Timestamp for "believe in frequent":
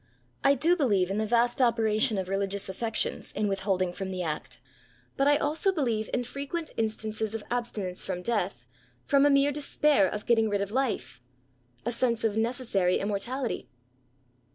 5.71-6.71